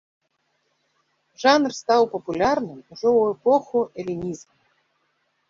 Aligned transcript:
Жанр 1.43 1.71
стаў 1.81 2.01
папулярным 2.15 2.79
ужо 2.95 3.07
ў 3.19 3.35
эпоху 3.35 3.77
элінізму. 4.01 4.53